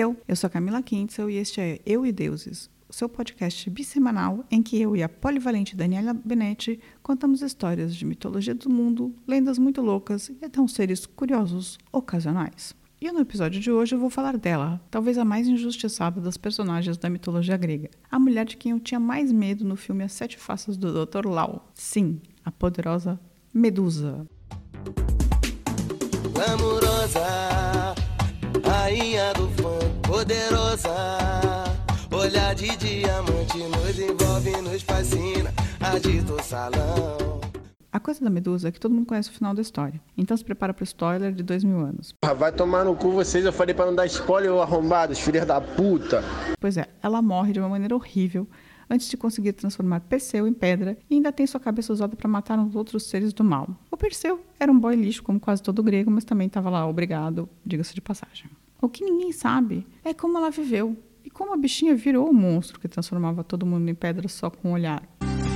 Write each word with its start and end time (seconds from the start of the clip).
eu. 0.00 0.16
Eu 0.26 0.34
sou 0.34 0.48
Camila 0.48 0.82
Kintzel 0.82 1.28
e 1.28 1.36
este 1.36 1.60
é 1.60 1.78
Eu 1.84 2.06
e 2.06 2.10
Deuses, 2.10 2.70
seu 2.88 3.06
podcast 3.06 3.68
bissemanal 3.68 4.42
em 4.50 4.62
que 4.62 4.80
eu 4.80 4.96
e 4.96 5.02
a 5.02 5.08
polivalente 5.10 5.76
Daniela 5.76 6.14
Benetti 6.14 6.80
contamos 7.02 7.42
histórias 7.42 7.94
de 7.94 8.06
mitologia 8.06 8.54
do 8.54 8.70
mundo, 8.70 9.14
lendas 9.28 9.58
muito 9.58 9.82
loucas 9.82 10.30
e 10.40 10.42
até 10.42 10.58
uns 10.58 10.72
seres 10.72 11.04
curiosos 11.04 11.78
ocasionais. 11.92 12.74
E 12.98 13.12
no 13.12 13.20
episódio 13.20 13.60
de 13.60 13.70
hoje 13.70 13.94
eu 13.94 14.00
vou 14.00 14.08
falar 14.08 14.38
dela, 14.38 14.80
talvez 14.90 15.18
a 15.18 15.24
mais 15.24 15.46
injustiçada 15.46 16.18
das 16.18 16.38
personagens 16.38 16.96
da 16.96 17.10
mitologia 17.10 17.58
grega. 17.58 17.90
A 18.10 18.18
mulher 18.18 18.46
de 18.46 18.56
quem 18.56 18.72
eu 18.72 18.80
tinha 18.80 18.98
mais 18.98 19.30
medo 19.30 19.66
no 19.66 19.76
filme 19.76 20.02
As 20.02 20.12
Sete 20.12 20.38
Faces 20.38 20.78
do 20.78 21.04
Dr. 21.04 21.26
Lau. 21.26 21.70
Sim, 21.74 22.20
a 22.42 22.50
poderosa 22.50 23.20
Medusa. 23.52 24.26
Glamurosa, 26.32 27.94
rainha 28.64 29.32
do 29.34 29.59
poderosa. 30.20 30.94
Olhar 32.12 32.54
de 32.54 32.76
diamante 32.76 33.58
nos 33.58 33.98
envolve, 33.98 34.50
nos 34.60 34.82
fascina. 34.82 35.50
Agita 35.80 36.34
o 36.34 36.42
salão. 36.42 37.40
A 37.90 37.98
coisa 37.98 38.22
da 38.22 38.28
Medusa 38.28 38.68
é 38.68 38.72
que 38.72 38.78
todo 38.78 38.94
mundo 38.94 39.06
conhece 39.06 39.30
o 39.30 39.32
final 39.32 39.54
da 39.54 39.62
história. 39.62 40.00
Então 40.18 40.36
se 40.36 40.44
prepara 40.44 40.74
pro 40.74 40.84
spoiler 40.84 41.32
de 41.32 41.42
dois 41.42 41.64
mil 41.64 41.78
anos. 41.78 42.14
Porra, 42.20 42.34
Vai 42.34 42.52
tomar 42.52 42.84
no 42.84 42.94
cu 42.94 43.10
vocês, 43.12 43.44
eu 43.44 43.52
falei 43.52 43.74
pra 43.74 43.86
não 43.86 43.94
dar 43.94 44.04
spoiler, 44.06 44.52
ô 44.52 44.60
arrombados, 44.60 45.18
filhos 45.18 45.46
da 45.46 45.58
puta. 45.60 46.22
Pois 46.60 46.76
é, 46.76 46.86
ela 47.02 47.22
morre 47.22 47.54
de 47.54 47.58
uma 47.58 47.68
maneira 47.70 47.94
horrível 47.94 48.46
antes 48.90 49.08
de 49.08 49.16
conseguir 49.16 49.54
transformar 49.54 50.00
Perseu 50.00 50.46
em 50.46 50.52
pedra 50.52 50.98
e 51.08 51.14
ainda 51.14 51.32
tem 51.32 51.46
sua 51.46 51.60
cabeça 51.60 51.92
usada 51.92 52.14
para 52.14 52.28
matar 52.28 52.58
os 52.58 52.76
outros 52.76 53.04
seres 53.04 53.32
do 53.32 53.42
mal. 53.42 53.68
O 53.90 53.96
Perseu 53.96 54.40
era 54.58 54.70
um 54.70 54.78
boy 54.78 54.94
lixo, 54.94 55.22
como 55.22 55.40
quase 55.40 55.62
todo 55.62 55.82
grego, 55.82 56.10
mas 56.10 56.24
também 56.24 56.46
estava 56.48 56.68
lá 56.68 56.86
obrigado, 56.86 57.48
diga-se 57.64 57.94
de 57.94 58.02
passagem. 58.02 58.50
O 58.82 58.88
que 58.88 59.04
ninguém 59.04 59.30
sabe 59.30 59.86
é 60.02 60.14
como 60.14 60.38
ela 60.38 60.50
viveu 60.50 60.96
e 61.22 61.28
como 61.28 61.52
a 61.52 61.56
bichinha 61.56 61.94
virou 61.94 62.30
o 62.30 62.32
monstro 62.32 62.80
que 62.80 62.88
transformava 62.88 63.44
todo 63.44 63.66
mundo 63.66 63.88
em 63.90 63.94
pedra 63.94 64.26
só 64.26 64.48
com 64.48 64.70
um 64.70 64.72
olhar. 64.72 65.06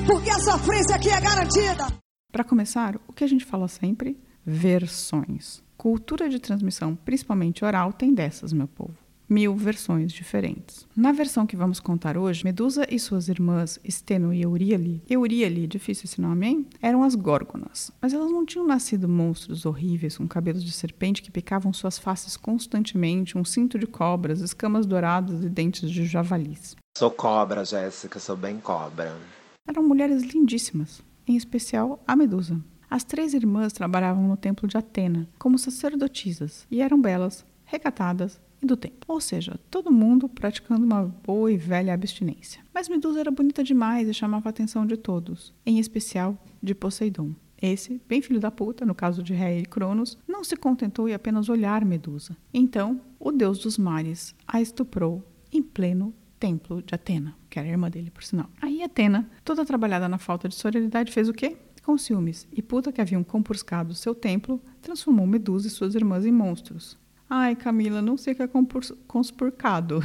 Porque 0.07 0.29
a 0.29 0.39
sofrência 0.39 0.95
aqui 0.95 1.09
é 1.09 1.19
garantida. 1.19 1.87
Para 2.31 2.45
começar, 2.45 3.01
o 3.09 3.13
que 3.15 3.25
a 3.25 3.27
gente 3.27 3.45
fala 3.45 3.67
sempre? 3.67 4.19
Versões. 4.45 5.63
Cultura 5.75 6.29
de 6.29 6.39
transmissão, 6.39 6.95
principalmente 6.95 7.65
oral, 7.65 7.95
tem 7.95 8.13
dessas, 8.13 8.53
meu 8.53 8.69
povo. 8.69 9.04
Mil 9.29 9.57
versões 9.57 10.13
diferentes. 10.13 10.87
Na 10.95 11.11
versão 11.11 11.47
que 11.47 11.57
vamos 11.57 11.81
contar 11.81 12.19
hoje, 12.19 12.45
Medusa 12.45 12.87
e 12.91 12.99
suas 12.99 13.29
irmãs 13.29 13.81
Steno 13.89 14.35
e 14.35 14.43
Euríale, 14.43 15.03
Euríale, 15.09 15.67
difícil 15.67 16.05
esse 16.05 16.21
nome, 16.21 16.47
hein? 16.47 16.67
Eram 16.83 17.03
as 17.03 17.15
Górgonas. 17.15 17.91
Mas 18.03 18.13
elas 18.13 18.31
não 18.31 18.45
tinham 18.45 18.67
nascido 18.67 19.09
monstros 19.09 19.65
horríveis 19.65 20.19
com 20.19 20.29
cabelos 20.29 20.63
de 20.63 20.73
serpente 20.73 21.23
que 21.23 21.31
picavam 21.31 21.73
suas 21.73 21.99
faces 21.99 22.37
constantemente, 22.37 23.39
um 23.39 23.45
cinto 23.45 23.79
de 23.79 23.87
cobras, 23.87 24.41
escamas 24.41 24.85
douradas 24.85 25.43
e 25.43 25.49
dentes 25.49 25.91
de 25.91 26.05
javalis. 26.05 26.77
Sou 26.97 27.11
cobra, 27.11 27.65
Jéssica, 27.65 28.21
sou 28.21 28.37
bem 28.37 28.59
cobra. 28.59 29.17
Eram 29.67 29.83
mulheres 29.83 30.23
lindíssimas, 30.23 31.03
em 31.27 31.35
especial 31.35 32.03
a 32.07 32.15
Medusa. 32.15 32.61
As 32.91 33.03
três 33.03 33.33
irmãs 33.33 33.73
trabalhavam 33.73 34.29
no 34.29 34.37
templo 34.37 34.69
de 34.69 34.77
Atena 34.77 35.27
como 35.39 35.59
sacerdotisas 35.59 36.67
e 36.71 36.83
eram 36.83 37.01
belas, 37.01 37.45
recatadas 37.65 38.39
e 38.65 38.67
do 38.67 38.77
tempo. 38.77 39.05
Ou 39.07 39.21
seja, 39.21 39.59
todo 39.71 39.93
mundo 39.93 40.29
praticando 40.29 40.85
uma 40.85 41.05
boa 41.05 41.53
e 41.53 41.57
velha 41.57 41.95
abstinência. 41.95 42.63
Mas 42.73 42.89
Medusa 42.89 43.21
era 43.21 43.31
bonita 43.31 43.63
demais 43.63 44.09
e 44.09 44.15
chamava 44.15 44.49
a 44.49 44.51
atenção 44.51 44.87
de 44.87 44.97
todos, 44.97 45.55
em 45.65 45.79
especial 45.79 46.37
de 46.63 46.75
Poseidon. 46.75 47.35
Esse, 47.61 48.01
bem 48.09 48.21
filho 48.21 48.41
da 48.41 48.51
puta, 48.51 48.85
no 48.85 48.95
caso 48.95 49.23
de 49.23 49.33
Rei 49.33 49.61
e 49.61 49.67
Cronos, 49.67 50.19
não 50.29 50.45
se 50.45 50.57
contentou 50.57 51.09
em 51.09 51.15
apenas 51.15 51.49
olhar 51.49 51.85
Medusa. 51.85 52.37
Então, 52.53 53.01
o 53.19 53.31
deus 53.31 53.59
dos 53.59 53.79
mares 53.79 54.35
a 54.47 54.61
estuprou 54.61 55.25
em 55.53 55.63
pleno 55.63 56.13
templo 56.39 56.83
de 56.83 56.95
Atena, 56.95 57.35
que 57.49 57.59
era 57.59 57.69
irmã 57.69 57.89
dele, 57.89 58.11
por 58.11 58.23
sinal. 58.23 58.51
Aí 58.61 58.83
Atena, 58.83 59.31
toda 59.45 59.65
trabalhada 59.65 60.09
na 60.09 60.19
falta 60.19 60.49
de 60.49 60.55
sororidade, 60.55 61.13
fez 61.13 61.29
o 61.29 61.33
quê? 61.33 61.57
Com 61.83 61.97
ciúmes 61.97 62.47
e 62.53 62.61
puta 62.61 62.93
que 62.93 63.01
haviam 63.01 63.25
compurcado 63.25 63.95
seu 63.95 64.15
templo, 64.15 64.61
transformou 64.83 65.27
Medusa 65.27 65.67
e 65.67 65.71
suas 65.71 65.95
irmãs 65.95 66.27
em 66.27 66.33
monstros. 66.33 66.99
Ai, 67.37 67.57
Camila, 67.57 68.01
não 68.01 68.17
sei 68.17 68.33
o 68.33 68.37
que 68.37 68.43
é 68.45 68.51
conspurcado. 69.09 69.99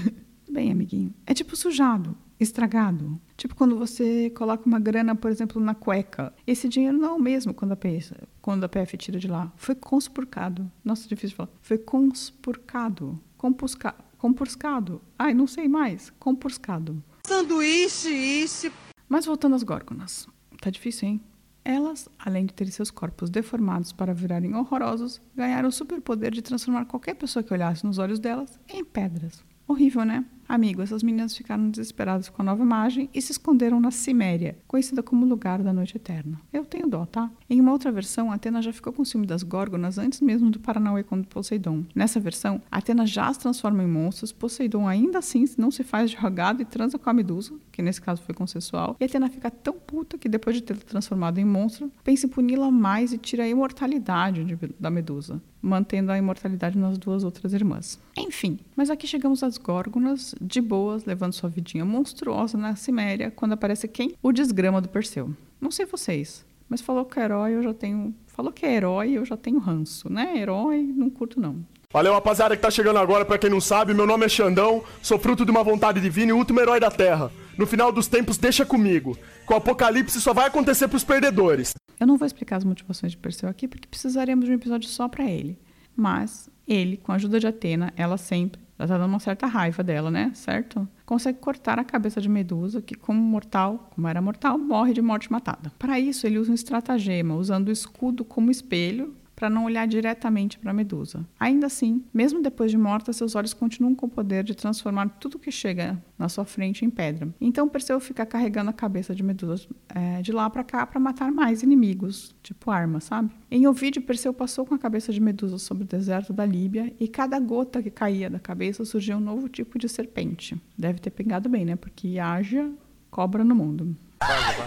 Bem, 0.52 0.70
amiguinho, 0.70 1.14
é 1.26 1.32
tipo 1.32 1.56
sujado, 1.56 2.14
estragado. 2.38 3.18
Tipo 3.38 3.54
quando 3.54 3.78
você 3.78 4.28
coloca 4.36 4.66
uma 4.66 4.78
grana, 4.78 5.16
por 5.16 5.30
exemplo, 5.30 5.62
na 5.62 5.74
cueca. 5.74 6.34
Esse 6.46 6.68
dinheiro 6.68 6.98
não 6.98 7.08
é 7.08 7.12
o 7.12 7.18
mesmo 7.18 7.54
quando 7.54 7.72
a, 7.72 7.76
PF, 7.76 8.14
quando 8.42 8.64
a 8.64 8.68
PF 8.68 8.98
tira 8.98 9.18
de 9.18 9.26
lá. 9.26 9.50
Foi 9.56 9.74
conspurcado. 9.74 10.70
Nossa, 10.84 11.08
difícil 11.08 11.30
de 11.30 11.36
falar. 11.36 11.48
Foi 11.62 11.78
conspurcado. 11.78 13.18
Compusca, 13.38 13.94
compurcado. 14.18 15.00
Ai, 15.18 15.32
não 15.32 15.46
sei 15.46 15.66
mais. 15.66 16.12
Compurcado. 16.18 17.02
Sanduíche, 17.26 18.10
isso. 18.10 18.70
Mas 19.08 19.24
voltando 19.24 19.56
às 19.56 19.62
górgonas. 19.62 20.28
Tá 20.60 20.68
difícil, 20.68 21.08
hein? 21.08 21.20
Elas, 21.64 22.08
além 22.18 22.44
de 22.44 22.52
terem 22.52 22.70
seus 22.70 22.90
corpos 22.90 23.30
deformados 23.30 23.90
para 23.92 24.12
virarem 24.12 24.54
horrorosos, 24.54 25.20
ganharam 25.34 25.70
o 25.70 25.72
superpoder 25.72 26.30
de 26.30 26.42
transformar 26.42 26.84
qualquer 26.84 27.14
pessoa 27.14 27.42
que 27.42 27.54
olhasse 27.54 27.86
nos 27.86 27.98
olhos 27.98 28.18
delas 28.18 28.60
em 28.68 28.84
pedras. 28.84 29.42
Horrível, 29.66 30.04
né? 30.04 30.26
Amigo, 30.48 30.82
essas 30.82 31.02
meninas 31.02 31.36
ficaram 31.36 31.70
desesperadas 31.70 32.28
com 32.28 32.42
a 32.42 32.44
nova 32.44 32.62
imagem 32.62 33.08
e 33.14 33.20
se 33.22 33.32
esconderam 33.32 33.80
na 33.80 33.90
Ciméria, 33.90 34.56
conhecida 34.66 35.02
como 35.02 35.24
lugar 35.26 35.62
da 35.62 35.72
noite 35.72 35.96
eterna. 35.96 36.40
Eu 36.52 36.64
tenho 36.64 36.88
dó, 36.88 37.06
tá? 37.06 37.30
Em 37.48 37.60
uma 37.60 37.72
outra 37.72 37.90
versão, 37.90 38.30
Atena 38.30 38.60
já 38.62 38.72
ficou 38.72 38.92
com 38.92 39.04
ciúme 39.04 39.26
das 39.26 39.42
górgonas 39.42 39.98
antes 39.98 40.20
mesmo 40.20 40.50
do 40.50 40.58
Paranauê 40.60 41.02
com 41.02 41.22
Poseidon. 41.22 41.84
Nessa 41.94 42.20
versão, 42.20 42.60
Atena 42.70 43.06
já 43.06 43.28
as 43.28 43.36
transforma 43.38 43.82
em 43.82 43.86
monstros, 43.88 44.32
Poseidon 44.32 44.86
ainda 44.86 45.18
assim 45.18 45.44
não 45.58 45.70
se 45.70 45.82
faz 45.84 46.10
de 46.10 46.16
rogado 46.16 46.62
e 46.62 46.64
transa 46.64 46.98
com 46.98 47.08
a 47.08 47.12
Medusa, 47.12 47.52
que 47.72 47.82
nesse 47.82 48.00
caso 48.00 48.22
foi 48.22 48.34
consensual, 48.34 48.96
e 49.00 49.04
Atena 49.04 49.28
fica 49.28 49.50
tão 49.50 49.74
puta 49.74 50.16
que 50.18 50.28
depois 50.28 50.56
de 50.56 50.62
ter 50.62 50.76
transformado 50.76 51.38
em 51.38 51.44
monstro, 51.44 51.90
pensa 52.02 52.26
em 52.26 52.28
puni-la 52.28 52.70
mais 52.70 53.12
e 53.12 53.18
tira 53.18 53.44
a 53.44 53.48
imortalidade 53.48 54.44
de- 54.44 54.74
da 54.78 54.90
Medusa, 54.90 55.40
mantendo 55.60 56.12
a 56.12 56.18
imortalidade 56.18 56.78
nas 56.78 56.98
duas 56.98 57.24
outras 57.24 57.52
irmãs. 57.52 57.98
Enfim, 58.16 58.58
mas 58.76 58.90
aqui 58.90 59.06
chegamos 59.06 59.42
às 59.42 59.58
górgonas, 59.58 60.33
de 60.40 60.60
boas, 60.60 61.04
levando 61.04 61.32
sua 61.32 61.48
vidinha 61.48 61.84
monstruosa 61.84 62.56
na 62.58 62.76
Ciméria, 62.76 63.30
quando 63.30 63.52
aparece 63.52 63.88
quem? 63.88 64.14
O 64.22 64.32
desgrama 64.32 64.80
do 64.80 64.88
Perseu. 64.88 65.34
Não 65.60 65.70
sei 65.70 65.86
vocês, 65.86 66.44
mas 66.68 66.80
falou 66.80 67.04
que 67.04 67.18
é 67.18 67.24
herói 67.24 67.52
eu 67.52 67.62
já 67.62 67.74
tenho... 67.74 68.14
Falou 68.26 68.52
que 68.52 68.66
é 68.66 68.74
herói 68.74 69.12
eu 69.12 69.24
já 69.24 69.36
tenho 69.36 69.58
ranço, 69.58 70.12
né? 70.12 70.36
Herói 70.36 70.82
não 70.82 71.08
curto 71.08 71.40
não. 71.40 71.64
Valeu, 71.92 72.12
rapaziada 72.12 72.56
que 72.56 72.62
tá 72.62 72.72
chegando 72.72 72.98
agora, 72.98 73.24
pra 73.24 73.38
quem 73.38 73.48
não 73.48 73.60
sabe, 73.60 73.94
meu 73.94 74.04
nome 74.04 74.26
é 74.26 74.28
Xandão, 74.28 74.82
sou 75.00 75.16
fruto 75.16 75.44
de 75.44 75.52
uma 75.52 75.62
vontade 75.62 76.00
divina 76.00 76.30
e 76.30 76.32
último 76.32 76.58
herói 76.58 76.80
da 76.80 76.90
Terra. 76.90 77.30
No 77.56 77.68
final 77.68 77.92
dos 77.92 78.08
tempos, 78.08 78.36
deixa 78.36 78.66
comigo. 78.66 79.16
Com 79.46 79.54
o 79.54 79.58
apocalipse 79.58 80.20
só 80.20 80.32
vai 80.32 80.48
acontecer 80.48 80.88
pros 80.88 81.04
perdedores. 81.04 81.72
Eu 82.00 82.08
não 82.08 82.16
vou 82.16 82.26
explicar 82.26 82.56
as 82.56 82.64
motivações 82.64 83.12
de 83.12 83.18
Perseu 83.18 83.48
aqui, 83.48 83.68
porque 83.68 83.86
precisaremos 83.86 84.44
de 84.44 84.50
um 84.50 84.54
episódio 84.54 84.88
só 84.88 85.06
para 85.06 85.24
ele. 85.24 85.56
Mas 85.96 86.50
ele, 86.66 86.96
com 86.96 87.12
a 87.12 87.14
ajuda 87.14 87.38
de 87.38 87.46
Atena, 87.46 87.92
ela 87.96 88.16
sempre, 88.16 88.60
ela 88.78 88.88
tá 88.88 88.98
dando 88.98 89.10
uma 89.10 89.20
certa 89.20 89.46
raiva 89.46 89.82
dela, 89.82 90.10
né? 90.10 90.32
Certo? 90.34 90.88
Consegue 91.06 91.38
cortar 91.38 91.78
a 91.78 91.84
cabeça 91.84 92.20
de 92.20 92.28
Medusa, 92.28 92.82
que, 92.82 92.94
como 92.94 93.20
mortal, 93.20 93.90
como 93.94 94.08
era 94.08 94.20
mortal, 94.20 94.58
morre 94.58 94.92
de 94.92 95.02
morte 95.02 95.30
matada. 95.30 95.72
Para 95.78 95.98
isso, 96.00 96.26
ele 96.26 96.38
usa 96.38 96.50
um 96.50 96.54
estratagema, 96.54 97.34
usando 97.36 97.68
o 97.68 97.72
escudo 97.72 98.24
como 98.24 98.50
espelho 98.50 99.14
para 99.34 99.50
não 99.50 99.64
olhar 99.64 99.86
diretamente 99.86 100.58
para 100.58 100.72
Medusa. 100.72 101.26
Ainda 101.38 101.66
assim, 101.66 102.04
mesmo 102.12 102.42
depois 102.42 102.70
de 102.70 102.78
morta, 102.78 103.12
seus 103.12 103.34
olhos 103.34 103.52
continuam 103.52 103.94
com 103.94 104.06
o 104.06 104.08
poder 104.08 104.44
de 104.44 104.54
transformar 104.54 105.08
tudo 105.20 105.38
que 105.38 105.50
chega 105.50 106.00
na 106.18 106.28
sua 106.28 106.44
frente 106.44 106.84
em 106.84 106.90
pedra. 106.90 107.28
Então 107.40 107.68
Perseu 107.68 107.98
fica 108.00 108.24
carregando 108.24 108.70
a 108.70 108.72
cabeça 108.72 109.14
de 109.14 109.22
Medusa 109.22 109.66
é, 109.88 110.22
de 110.22 110.32
lá 110.32 110.48
para 110.48 110.64
cá 110.64 110.86
para 110.86 111.00
matar 111.00 111.30
mais 111.32 111.62
inimigos, 111.62 112.34
tipo 112.42 112.70
arma, 112.70 113.00
sabe? 113.00 113.30
Em 113.50 113.66
Ovídio, 113.66 114.02
Perseu 114.02 114.32
passou 114.32 114.64
com 114.64 114.74
a 114.74 114.78
cabeça 114.78 115.12
de 115.12 115.20
Medusa 115.20 115.58
sobre 115.58 115.84
o 115.84 115.86
deserto 115.86 116.32
da 116.32 116.46
Líbia 116.46 116.92
e 116.98 117.08
cada 117.08 117.38
gota 117.38 117.82
que 117.82 117.90
caía 117.90 118.30
da 118.30 118.38
cabeça 118.38 118.84
surgia 118.84 119.16
um 119.16 119.20
novo 119.20 119.48
tipo 119.48 119.78
de 119.78 119.88
serpente. 119.88 120.60
Deve 120.78 120.98
ter 120.98 121.10
pegado 121.10 121.48
bem, 121.48 121.64
né? 121.64 121.76
Porque 121.76 122.18
haja 122.18 122.70
cobra 123.10 123.44
no 123.44 123.54
mundo. 123.54 123.96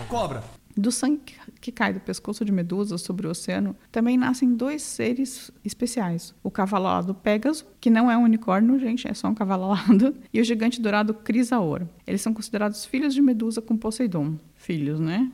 Cobra. 0.07 0.41
Do 0.77 0.91
sangue 0.91 1.33
que 1.59 1.71
cai 1.71 1.91
do 1.91 1.99
pescoço 1.99 2.45
de 2.45 2.51
Medusa 2.51 2.99
sobre 2.99 3.25
o 3.25 3.31
oceano, 3.31 3.75
também 3.91 4.15
nascem 4.15 4.53
dois 4.53 4.83
seres 4.83 5.51
especiais. 5.65 6.35
O 6.43 6.51
cavalo 6.51 6.85
alado 6.85 7.15
Pégaso, 7.15 7.65
que 7.81 7.89
não 7.89 8.11
é 8.11 8.15
um 8.15 8.23
unicórnio, 8.23 8.79
gente, 8.79 9.07
é 9.07 9.13
só 9.13 9.27
um 9.27 9.33
cavalo 9.33 9.63
alado, 9.63 10.15
e 10.31 10.39
o 10.39 10.43
gigante 10.43 10.79
dourado 10.79 11.15
Crisaor. 11.15 11.87
Eles 12.05 12.21
são 12.21 12.31
considerados 12.31 12.85
filhos 12.85 13.13
de 13.15 13.21
Medusa 13.21 13.59
com 13.59 13.75
Poseidon. 13.75 14.35
Filhos, 14.55 14.99
né? 14.99 15.31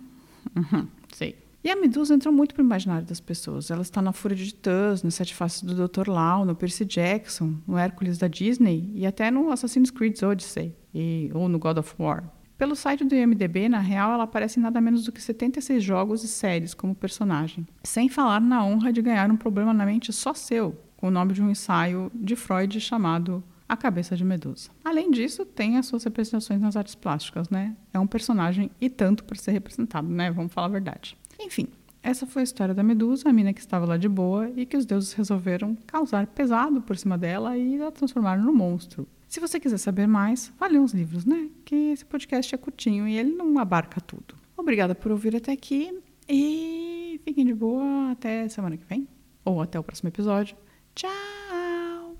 Uhum, 0.56 0.88
sei. 1.14 1.36
E 1.62 1.70
a 1.70 1.76
Medusa 1.76 2.14
entrou 2.14 2.34
muito 2.34 2.54
pro 2.54 2.64
imaginário 2.64 3.06
das 3.06 3.20
pessoas. 3.22 3.72
Ela 3.72 3.82
está 3.82 4.02
na 4.02 4.12
Fúria 4.12 4.36
de 4.36 4.48
Titãs, 4.48 5.02
nas 5.02 5.16
Sete 5.16 5.34
Faces 5.34 5.62
do 5.62 5.88
Dr. 5.88 6.10
Lau, 6.10 6.46
no 6.46 6.56
Percy 6.56 6.84
Jackson, 6.84 7.56
no 7.66 7.78
Hércules 7.78 8.18
da 8.18 8.28
Disney 8.28 8.92
e 8.94 9.06
até 9.06 9.32
no 9.32 9.50
Assassin's 9.50 9.90
Creed 9.90 10.22
Odyssey, 10.22 10.76
e, 10.94 11.32
ou 11.34 11.48
no 11.48 11.60
God 11.60 11.78
of 11.78 11.96
War. 11.98 12.24
Pelo 12.64 12.78
site 12.78 13.04
do 13.04 13.14
IMDb, 13.14 13.68
na 13.68 13.80
real, 13.80 14.14
ela 14.14 14.24
aparece 14.24 14.58
em 14.58 14.64
nada 14.64 14.80
menos 14.80 15.04
do 15.04 15.12
que 15.12 15.22
76 15.22 15.84
jogos 15.84 16.24
e 16.24 16.30
séries 16.30 16.74
como 16.74 16.96
personagem. 16.96 17.68
Sem 17.84 18.08
falar 18.08 18.40
na 18.40 18.64
honra 18.64 18.94
de 18.94 19.02
ganhar 19.02 19.30
um 19.30 19.36
problema 19.36 19.74
na 19.74 19.86
mente 19.86 20.14
só 20.14 20.34
seu, 20.34 20.74
com 20.96 21.10
o 21.10 21.12
nome 21.12 21.34
de 21.34 21.44
um 21.44 21.50
ensaio 21.50 22.10
de 22.16 22.38
Freud 22.38 22.80
chamado 22.80 23.44
a 23.68 23.76
cabeça 23.76 24.16
de 24.16 24.24
Medusa. 24.24 24.70
Além 24.82 25.12
disso, 25.12 25.46
tem 25.46 25.76
as 25.76 25.88
suas 25.88 26.06
representações 26.06 26.62
nas 26.62 26.78
artes 26.78 26.96
plásticas, 26.96 27.50
né? 27.50 27.76
É 27.94 28.00
um 28.00 28.08
personagem 28.08 28.72
e 28.80 28.90
tanto 28.90 29.26
para 29.26 29.36
ser 29.36 29.52
representado, 29.52 30.08
né? 30.08 30.32
Vamos 30.32 30.54
falar 30.54 30.68
a 30.68 30.72
verdade. 30.72 31.18
Enfim, 31.42 31.68
essa 32.04 32.28
foi 32.28 32.42
a 32.42 32.44
história 32.44 32.74
da 32.74 32.84
Medusa, 32.84 33.30
a 33.30 33.34
mina 33.34 33.54
que 33.54 33.62
estava 33.62 33.86
lá 33.86 33.96
de 33.96 34.10
boa 34.10 34.52
e 34.58 34.66
que 34.66 34.76
os 34.76 34.86
deuses 34.86 35.14
resolveram 35.14 35.76
causar 35.88 36.28
pesado 36.28 36.82
por 36.82 36.98
cima 36.98 37.18
dela 37.18 37.58
e 37.58 37.82
a 37.82 37.90
transformaram 37.90 38.44
no 38.44 38.54
monstro. 38.54 39.08
Se 39.30 39.40
você 39.40 39.60
quiser 39.60 39.78
saber 39.78 40.06
mais, 40.06 40.52
vale 40.60 40.78
uns 40.78 40.94
livros, 40.94 41.26
né? 41.26 41.50
Que 41.64 41.94
esse 41.94 42.06
podcast 42.06 42.54
é 42.54 42.58
curtinho 42.58 43.08
e 43.08 43.18
ele 43.18 43.34
não 43.34 43.58
abarca 43.58 44.02
tudo. 44.02 44.36
Obrigada 44.58 44.94
por 44.94 45.12
ouvir 45.12 45.36
até 45.36 45.54
aqui 45.54 45.98
e 46.28 47.20
fiquem 47.24 47.46
de 47.46 47.54
boa 47.54 48.12
até 48.12 48.48
semana 48.50 48.78
que 48.78 48.86
vem 48.86 49.08
ou 49.46 49.62
até 49.62 49.80
o 49.80 49.84
próximo 49.84 50.10
episódio. 50.10 50.56
Tchau! 50.94 52.18